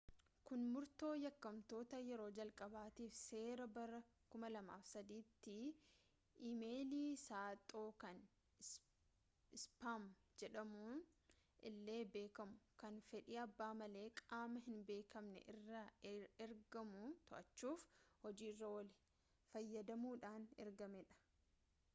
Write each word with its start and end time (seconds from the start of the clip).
kuni 0.47 0.65
murtoo 0.75 1.15
yakkamtummaa 1.23 1.97
yeroo 2.11 2.29
jalqabaatiif 2.37 3.17
seera 3.23 3.65
bara 3.75 3.97
2003tti 4.35 5.53
ii-meeyilii 6.47 7.11
saaxoo 7.25 7.83
kan 8.03 8.17
ispaam 9.57 10.07
jedhamuun 10.43 11.03
illee 11.71 12.01
beekamu 12.17 12.59
kan 12.83 12.97
fedhii 13.11 13.39
abbaa 13.45 13.71
malee 13.83 14.07
qaama 14.23 14.65
hinbeekamne 14.69 15.45
irraa 15.53 15.85
ergamu 16.47 17.03
to'achuuf 17.29 17.85
hojiirra 18.25 18.75
oole 18.79 18.99
fayyadamuudhaan 19.53 20.53
argamedha 20.67 21.25